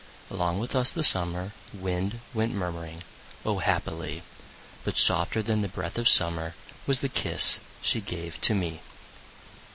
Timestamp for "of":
5.99-6.09